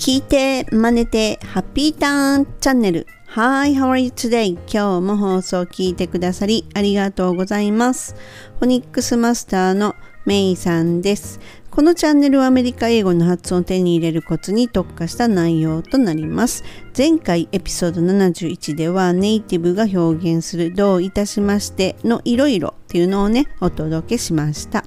[0.00, 3.06] 聞いて、真似て、ハッピーターンチャンネル。
[3.34, 4.54] Hi, how are you today?
[4.66, 8.16] 今日も放送を聞いてくださりありがとうございます。
[8.60, 9.94] フォニックスマスターの
[10.24, 11.38] メイさんです。
[11.70, 16.64] このチャンネルはアメリカ英語の発音を手に入れるコツに特化した内容となります。
[16.96, 24.86] 前回エピソード71ではネイティブが表現するどういたしましてのいろいろっていうのをね、お届けしました。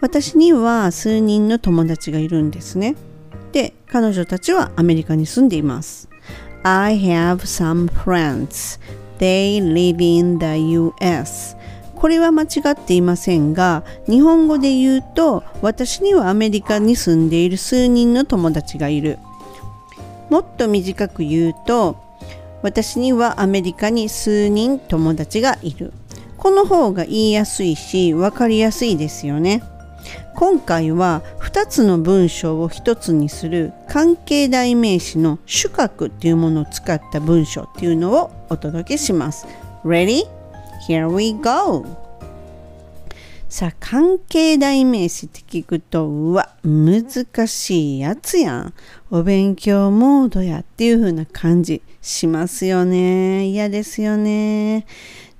[0.00, 2.96] 私には数人の友達がいるんですね。
[3.52, 6.08] で、彼女たちはアメリカに住んでいます。
[6.62, 8.80] I have some friends.
[9.18, 11.56] They live in the US.
[11.94, 19.18] これは間違っていませんが、日本語で言うと、私にはアメリカに住んでいる数人の友達がいる。
[20.28, 21.96] もっと短く言うと、
[22.62, 25.92] 私にはアメリカに数人友達がいる。
[26.38, 29.62] この方が言いやすいし、分かりやすいですよね。
[30.34, 39.46] 今回は2つの文章を1つにする関係代名詞の主格っていうものを使った文章っていうのをお届けします。
[39.84, 40.24] Ready?
[40.88, 42.02] Here we go!
[43.52, 48.74] さあ関係代名詞って聞くとうわ難しいやつやん
[49.10, 54.86] お勉強モードやっていう風な感じしますよね嫌ですよね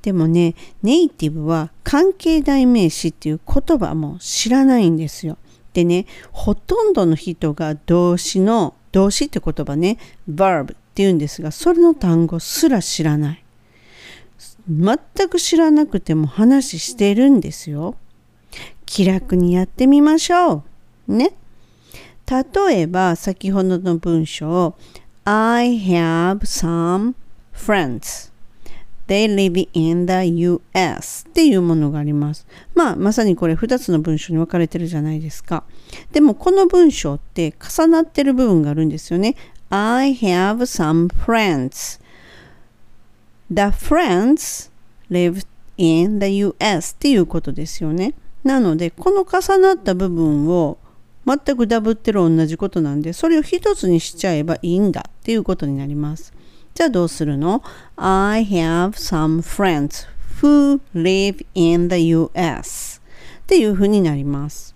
[0.03, 5.39] でもね、ネイティブは関係代名詞っていう言葉も知らないんですよ。
[5.73, 13.45] でね、ほとんどの人が動詞の、動詞って言葉ね、verb っていうんですが、それの単語すら知らない。
[14.69, 17.97] 全く知らなくても話してるんですよ。
[18.85, 20.65] 気楽にやってみましょ
[21.09, 21.15] う。
[21.15, 21.33] ね。
[22.29, 24.75] 例えば、先ほどの文章、
[25.25, 27.15] I have some
[27.55, 28.32] friends.
[29.13, 32.47] They live in the US っていうものがあります。
[32.75, 35.65] まあ、まさにこれ2つの文章に分かれてるじゃないですか。
[36.13, 39.37] でもこの文章って重なってる部分があるんですよね。
[39.69, 42.01] I have some friends.
[43.51, 44.71] The friends
[45.11, 45.45] live
[45.77, 48.15] in the US っていうことですよね。
[48.45, 50.79] なので、この重なった部分を
[51.27, 56.33] 全くダブってる同じことなんで、それを一つにしちゃえばいいんだっていうことになります。
[56.75, 57.63] じゃあどうするの
[57.97, 60.07] ?I have some friends
[60.41, 63.03] who live in the US
[63.43, 64.75] っていうふうになります。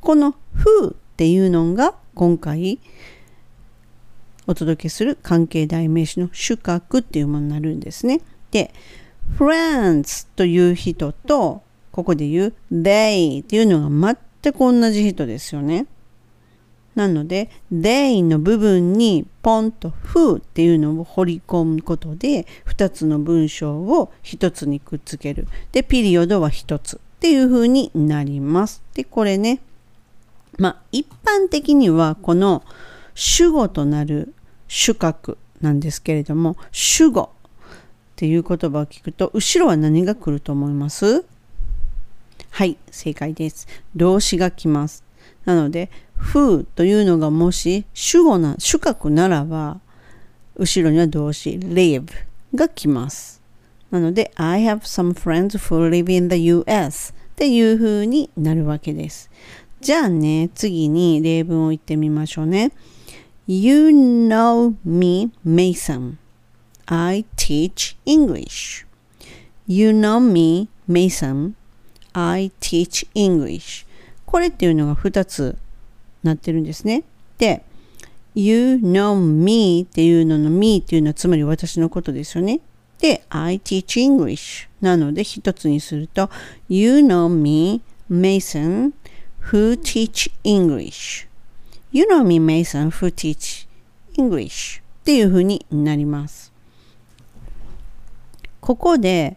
[0.00, 2.80] この who っていうのが今回
[4.46, 8.20] お届けする関係代名詞の主格っていうものになるんですね。
[8.50, 8.72] で、
[9.38, 11.62] friends という人と
[11.92, 15.86] ここで言う they っていうのが全く同じ人ですよね。
[16.94, 25.48] なので they の部分にポンと who っていうのを掘り込むことで2つの文章を1つにくっつける。
[25.72, 28.82] で、ピリオドは1つっていう風になります。
[28.94, 29.60] で、これね、
[30.58, 32.62] まあ一般的にはこの
[33.14, 34.34] 主語となる
[34.68, 41.24] 主格なんですけれども、主語っていう言葉を聞くと後ろは何が来ると思います？
[42.50, 43.68] はい、正解です。
[43.94, 45.03] 動詞が来ます。
[45.44, 49.80] なので、who というのがもし主語な、主格ならば、
[50.56, 52.06] 後ろには動詞 live
[52.54, 53.42] が来ます。
[53.90, 59.30] なので、I have some friends who live in the US っていう風になるわけです。
[59.80, 62.72] じゃあね、次に例文を言ってみましょうね。
[63.46, 66.14] You know me, Mason.
[66.86, 68.86] I teach English.
[69.66, 71.52] You know me, Mason.
[72.14, 73.86] I teach English.
[74.34, 75.56] これっていうのが2つ
[76.24, 77.04] なってるんですね。
[77.38, 77.62] で、
[78.34, 82.58] You know me っていうのの me っていうのはつまり私のことですよね。
[82.98, 86.30] で、I teach English なので一つにすると
[86.68, 87.80] You know me,
[88.10, 88.90] Mason,
[89.52, 91.28] who teach English.
[91.92, 93.68] You know me, Mason, who teach
[94.18, 96.52] English っていうふうになります。
[98.60, 99.36] ここで、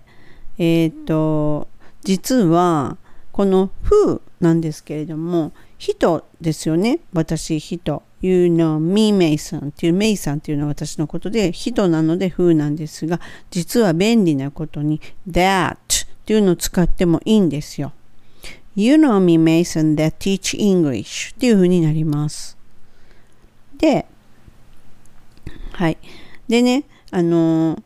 [0.57, 1.67] えっ、ー、と、
[2.03, 2.97] 実は
[3.37, 7.01] この who なんですけれども、人ですよね。
[7.13, 8.01] 私、人。
[8.19, 14.99] You know me, Mason っていう、メイさんっていうのは私のことで、人なので who なんですが、実は便利なことに
[15.29, 15.77] that っ
[16.25, 17.93] ていうのを使ってもいいんですよ。
[18.75, 22.57] You know me, Mason, that teach English っていう風になります。
[23.77, 24.07] で、
[25.73, 25.97] はい。
[26.47, 27.77] でね、あの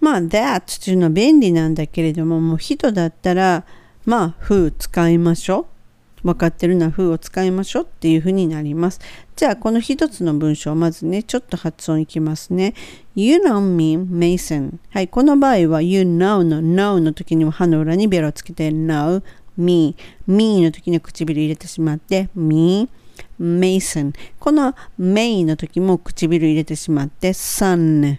[0.00, 3.64] まあ、that っていうのは便利なんだけれども、もう人だったら、
[4.08, 5.66] まあ、who 使いましょ
[6.24, 6.28] う。
[6.28, 9.00] 分かってるな風を使いましょうっていう風になります。
[9.36, 12.72] じゃあこの一つの文章まずねちょっと発音いきますね。
[13.14, 14.78] You know me, Mason.
[14.88, 19.22] はい、この場合は You know の know の時には歯の裏にベロをつけて know,
[19.58, 19.94] me,
[20.26, 22.88] me の時には唇入れてしまって me,
[23.38, 28.16] Mason この May の時も唇入れてしまって Sun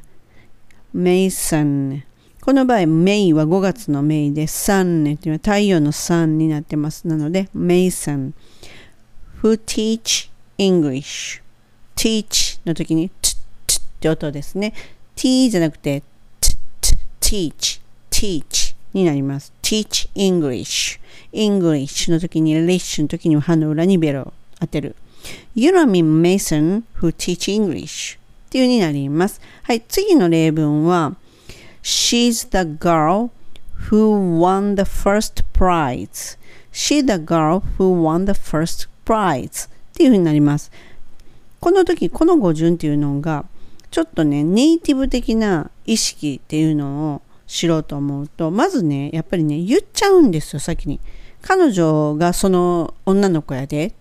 [0.96, 2.04] Mason
[2.42, 7.06] この場合、メイは5月のメイで、サンネというのは太陽のサンになってます。
[7.06, 8.34] なので、メイさん。
[9.44, 13.36] Who teach English?Teach の時に、トゥ、
[13.68, 14.72] ト t って音ですね。
[15.16, 16.02] テ t じゃなくて、
[16.40, 19.52] ト t トゥ、ティチ teach になります。
[19.62, 20.98] teach English。
[21.34, 24.32] English の時に、レッシュの時に、歯の裏にベロを
[24.62, 24.96] 当てる。
[25.56, 29.42] You don't mean Mason who teach English っていうになります。
[29.64, 31.18] はい、次の例文は、
[31.90, 33.32] She's the girl
[33.90, 36.38] who won the first prize.
[36.72, 40.72] She the girl who won the first prize っていうふうになります。
[41.60, 43.44] この時、この語順っていうのが、
[43.90, 51.00] ちょっとね、ネイティブ的な意識っていうのを知ろうと思うと、まずね、やっぱりね、言っちゃうんですよ、先に。
[51.42, 53.96] 彼女がその女の子やで。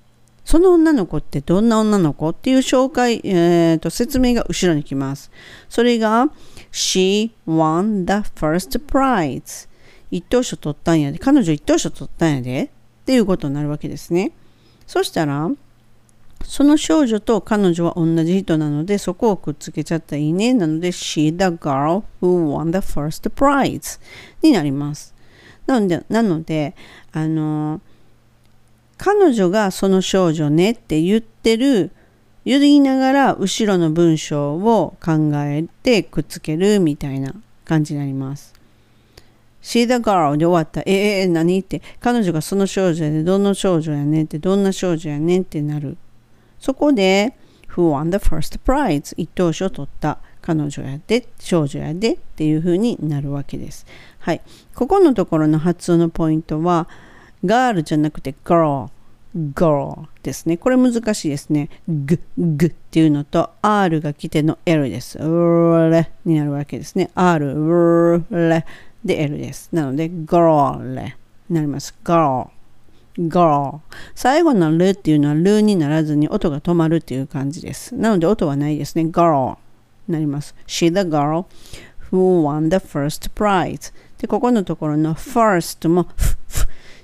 [0.49, 5.31] その女の子ってどんな女の子っていう紹介、えーと、説明が後ろに来ます。
[5.69, 6.31] それが、
[6.73, 9.69] She won the first prize.
[10.11, 11.19] 一等賞取ったんやで。
[11.19, 12.63] 彼女一等賞取ったんやで。
[12.63, 14.33] っていうことになるわけですね。
[14.87, 15.51] そしたら、
[16.43, 20.55] その少女と彼女は同じ人なので、そこをくっつけちゃったらいいね。
[20.55, 24.01] なので、She the girl who won the first prize
[24.41, 25.15] になります。
[25.67, 26.75] なので、なので
[27.13, 27.83] あの、
[28.99, 31.93] 彼女がその少女ねって言ってる、
[32.45, 37.35] 言いながら後ろの文章を考えてくっつけるみたいな
[37.65, 38.55] 感じになります。
[39.63, 40.81] See the girl で終わった。
[40.87, 45.97] ええー、何って、彼女がその少女やで、どんな少女やねって、どんな少女やねってなる。
[46.59, 47.35] そこで、
[47.77, 49.15] Who won the first prize?
[49.17, 53.87] 一等賞を取った彼女やで、少女やでっていう風になるわけです。
[54.21, 54.41] はい。
[54.75, 56.89] ここのところの発音のポイントは、
[57.45, 58.89] ガールじゃなくて girl,
[59.35, 60.57] girl ですね。
[60.57, 61.69] これ難しいですね。
[61.89, 65.19] g, g っていうのと r が来ての l です。
[65.19, 67.11] r レになるわけですね。
[67.15, 68.65] r, レ
[69.05, 69.71] で l です。
[69.73, 71.17] なので girl レ
[71.49, 71.95] になります。
[72.05, 72.49] girl
[73.19, 73.81] girl
[74.15, 77.95] 最後のルっていうのはルにならずに音が止まるっていう感じです。
[77.95, 79.03] なので音はないですね。
[79.05, 79.59] girl
[80.07, 80.55] になります。
[80.67, 81.47] She the girl
[82.11, 86.07] who won the first prize で、ここのところの first も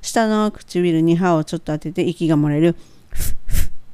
[0.05, 2.77] 下の唇に歯をちょっと当てて息が漏れる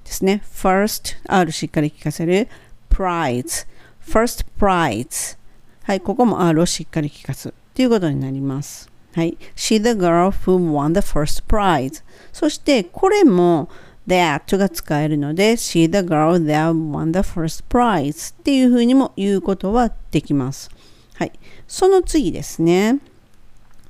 [0.05, 0.43] ですね。
[0.45, 2.49] first R しっかり聞かせる
[2.91, 3.65] prize
[4.05, 5.39] first prize
[5.85, 8.91] はい、ここも R をしっかり聞かすということになります。
[9.15, 9.39] はい。
[9.55, 12.03] She the girl who won the first prize.
[12.33, 13.69] そしてこれも
[14.09, 20.71] that が使えるので She the girl that won the first prize っていうふうにも言うことはできます。
[21.15, 21.33] はい。
[21.69, 22.99] その次ですね。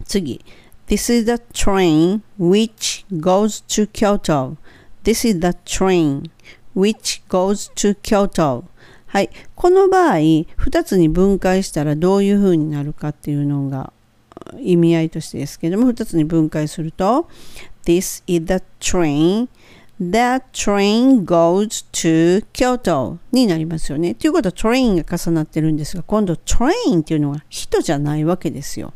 [0.04, 0.44] 次。
[0.90, 4.56] This is the train which goes to Kyoto.
[5.04, 6.32] This is the train
[6.74, 8.64] which goes to Kyoto.
[9.06, 9.30] はい。
[9.54, 13.92] この場合、2つに分解したらどういうふうになるかっていうのが
[14.58, 17.28] 意味合いとしてですけども、2つに分解すると、
[17.84, 19.46] This is the train
[20.00, 24.16] That train goes to Kyoto になりますよね。
[24.16, 28.92] ということはトレインが重なってるんですが、今度トレインっていうのは人じゃないわけですよ。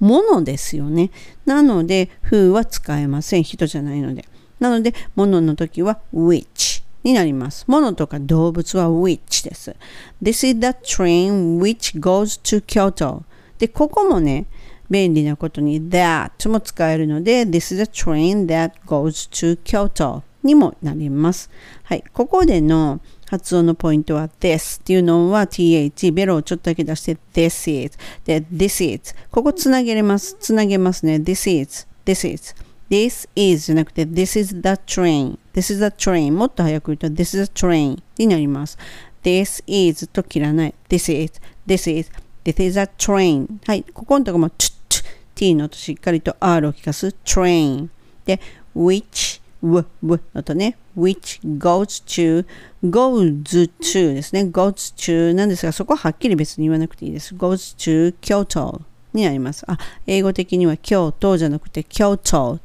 [0.00, 1.10] ものですよね。
[1.46, 3.42] なので、who は使えません。
[3.42, 4.24] 人じゃないので。
[4.60, 7.64] なので、ものの時は which になります。
[7.68, 9.74] ものとか動物は which です。
[10.22, 13.22] This is the train which goes to Kyoto.
[13.58, 14.46] で、ここもね、
[14.90, 21.50] 便利なことに that も使えるので This is a train that goes to Kyoto にもなります。
[21.84, 22.04] はい。
[22.12, 32.54] ここでの発音のポイントは this っていうのは th ベロをちょっとだけ出して this is で this is ここつなげれますつなげますね this is this is
[32.90, 37.50] this is じゃなくて this is the train this is the train もっと早く言うと this is the
[37.52, 38.78] train になります
[39.22, 42.10] this is と切らない this is this is
[42.44, 43.46] This is a train.
[43.66, 43.84] はい。
[43.84, 45.02] ここのとこも、t, t,
[45.34, 47.88] t のとしっかりと R を聞かす train。
[48.26, 48.38] で、
[48.76, 52.46] which, w, w のとね、which goes to,
[52.84, 54.42] goes to ですね。
[54.42, 57.34] goes to なんですが、そこははっきり別に言わなくていいです。
[57.34, 58.82] goes to Kyoto
[59.14, 59.64] になります。
[59.66, 62.60] あ、英語的には京都じゃなくて Kyoto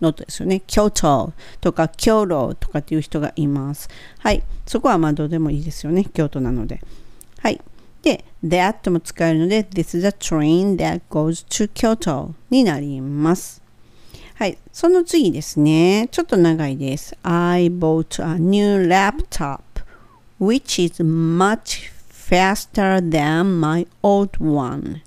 [0.00, 0.62] のとですよね。
[0.66, 3.88] 京都とか京都とかっていう人がいます。
[4.18, 4.42] はい。
[4.66, 6.04] そこはまあどうでもいいですよね。
[6.04, 6.80] 京都なので。
[7.40, 7.60] はい。
[8.02, 13.60] で、that も使えるので、This is a train that goes to Kyoto になります。
[14.38, 14.56] はい。
[14.72, 16.06] その次ですね。
[16.12, 17.18] ちょっと長いです。
[17.24, 19.62] I bought a new laptop
[20.40, 25.02] which is much faster than my old one.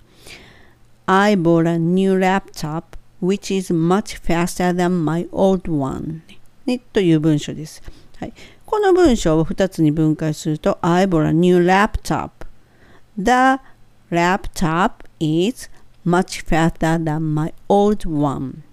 [1.06, 2.84] I bought a new laptop
[3.22, 6.24] which is much faster than my old one.
[6.66, 7.82] ね、という文章です。
[8.20, 8.34] はい、
[8.66, 12.32] この文章を2つに分解すると I bought a new laptop.
[13.18, 13.62] The
[14.12, 15.70] laptop is
[16.06, 18.64] much faster than my old one.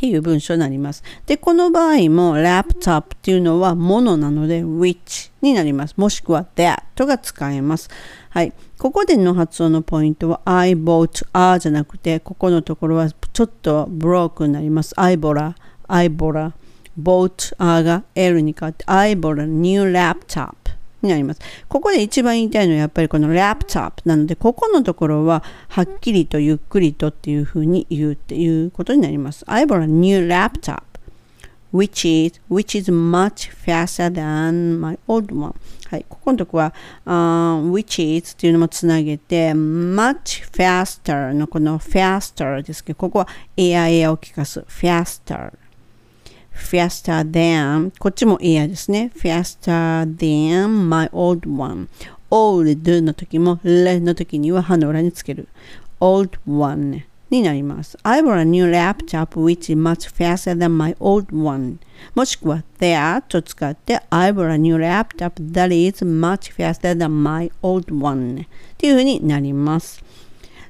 [0.00, 1.04] っていう文章になります。
[1.26, 5.94] で、この場合も laptop っていうのはものなので which になります。
[5.98, 7.90] もしくは that が使えます。
[8.30, 8.54] はい。
[8.78, 14.98] ここでの発音のポイントは I bought a じゃなくて、ここのところはちょっとブロークになります。
[14.98, 15.54] I bought a,
[15.86, 16.52] I bought a,
[16.98, 20.54] bought a が L に変わって I bought a new laptop
[21.02, 21.40] になります。
[21.68, 29.44] ここで一番言いたいのはやっぱりこの laptop なので、ここのところははっきりとゆっくりとっていうふうに言うっていうことになります。
[29.46, 30.82] I bought a new laptop
[31.72, 35.54] which is, which is much faster than my old one.
[35.88, 36.72] はい、ここのとこは、
[37.04, 45.52] uh, which is っていうのもつなげて、much faster のこの faster ですけど、ここはエアエアを聞かす faster。
[46.60, 49.10] Faster than こっちもエアですね。
[49.16, 51.88] faster than my old one.
[52.30, 55.48] old の時も le の時には歯の裏につける。
[55.98, 57.98] old one になります。
[58.02, 61.78] I bought a new laptop which is much faster than my old one.
[62.14, 67.92] もしくは that と使って I bought a new laptop that is much faster than my old
[67.94, 70.02] one っていうふうになります。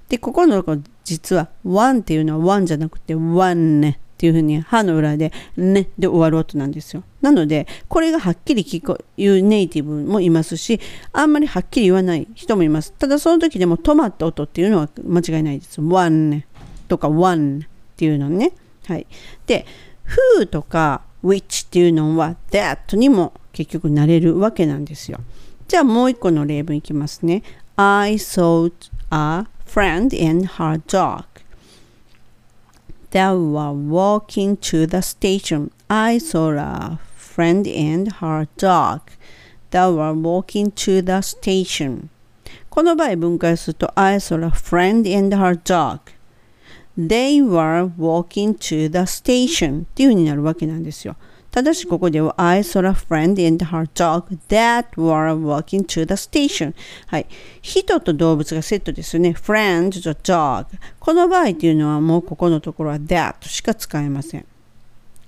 [0.08, 0.64] で、ここの
[1.04, 3.96] 実は one っていうのは one じゃなくて one。
[4.20, 7.04] っていうふうに歯の裏でねで終わる音なんですよ。
[7.22, 10.78] なのでこれがはっきり聞くいうネイティブもいますし
[11.14, 12.92] あんまりはっきり言わない人もいます。
[12.92, 15.80] ただその時でも止まった音っていうのは間違いないです。
[15.80, 16.44] one
[16.86, 18.52] とか one っていうのね。
[18.84, 19.06] はい。
[19.46, 19.64] で
[20.38, 25.20] who とか which っていうのは that にも結局なれるわけなんですよ。
[25.66, 27.42] じゃあもう一個の例文いきますね。
[27.76, 28.70] I saw
[29.10, 31.24] a friend and her dog.
[33.11, 35.71] They were walking to the station.
[35.89, 39.01] I saw a friend and her dog.
[39.71, 42.09] They were walking to the station.
[42.69, 45.99] この場合分解すると I saw a friend and her dog.
[46.97, 51.15] They were walking to the station っていう風になるわけなんですよ。
[51.50, 56.74] ただしここでは I saw a friend and her dog that were walking to the station
[57.08, 57.26] はい
[57.60, 60.66] 人と動物がセットですよね friend と dog
[61.00, 64.46] この場合っていうのはもうここのところは that しか使えません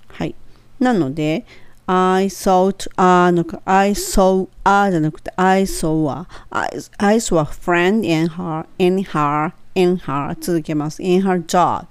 [0.08, 0.34] はい
[0.78, 1.44] なので
[1.86, 7.44] I saw a のか I saw a じゃなくて I saw a I, I saw a
[7.44, 11.86] friend and her and her and her 続けます and her dog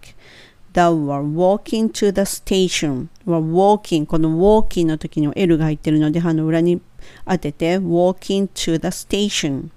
[0.74, 6.82] that were walking to the station were walking この walking の時には L が入ってるので歯の裏に
[7.26, 9.70] 当てて walking to the station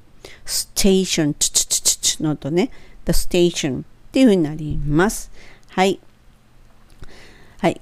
[0.45, 2.71] station チチチチチのとね
[3.05, 5.31] the station っていう風になります
[5.71, 6.01] はい
[7.59, 7.81] はい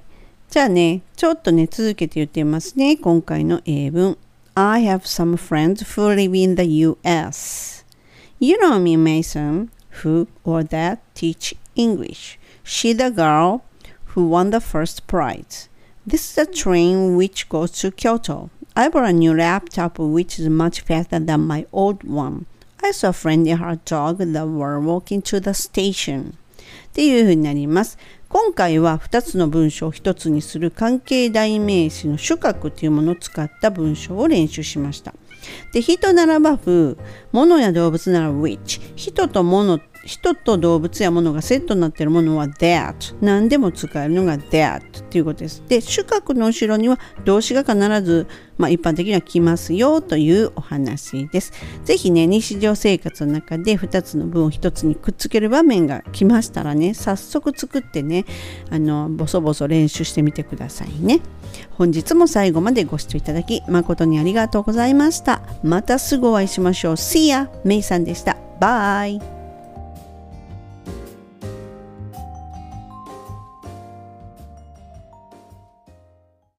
[0.49, 4.17] じゃあねちょっとね続けて言ってみますね今回の英文
[4.55, 7.85] I have some friends who live in the US
[8.39, 9.69] You know me Mason
[10.01, 13.61] who or that teach English She the girl
[14.13, 15.69] who won the first prize.
[16.05, 18.49] This is a train which goes to Kyoto.
[18.75, 22.45] I bought a new laptop which is much faster than my old one.
[22.83, 26.37] I saw a friend and her dog that were walking to the station.
[26.91, 27.97] っていうふうになります。
[28.29, 35.13] 今回は2つの文章を1つにする関係代名詞の主格というものを使った文章を練習しました。
[35.73, 36.97] で、人ならば風、
[37.31, 45.63] 物や動物なら which、人と物人と動物や物がセットになっているものは that 何でも使えるのが that ということです。
[45.67, 51.53] で主格の後ろには動詞が必ず、まあ、一般的には来ますよというお話です。
[51.85, 58.25] ぜひね日常生活の中で2つの文を1つにくっつける場面が来ましたらね早速作ってね
[58.69, 61.21] あのボソボソ練習してみてくださいね。
[61.77, 65.41] 本日も最後までご視聴いただき誠にありがとうございました。
[65.63, 66.93] またすぐお会いしましょう。
[66.93, 67.49] See ya!
[67.63, 68.37] メイさんでした。
[68.59, 69.42] バイ。